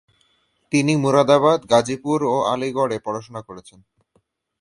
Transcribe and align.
তিনি 0.71 0.93
মুরাদাবাদ, 0.95 1.59
গাজীপুর 1.69 2.19
ও 2.25 2.35
আলিগড়ে 2.53 2.97
পড়াশোনা 3.05 3.41
করেছেন। 3.41 3.79